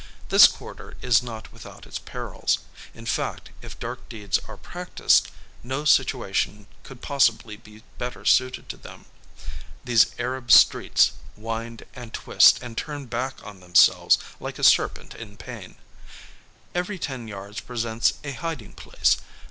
[0.29, 2.57] This quarter is not without its perils.
[2.95, 5.29] In fact, if dark deeds are practised,
[5.61, 9.05] no situation could possibly be better suited to them.
[9.83, 15.37] These Arab streets wind, and twist, and turn back on themselves like a serpent in
[15.37, 15.75] pain.
[16.73, 19.17] Every ten yards presents a hiding place.